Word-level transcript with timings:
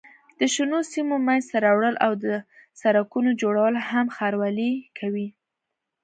د 0.39 0.41
شنو 0.53 0.79
سیمو 0.93 1.15
منځته 1.27 1.57
راوړل 1.65 1.95
او 2.05 2.11
د 2.23 2.25
سړکونو 2.81 3.29
جوړول 3.41 3.73
هم 3.89 4.05
ښاروالۍ 4.15 4.71
کوي. 4.99 5.27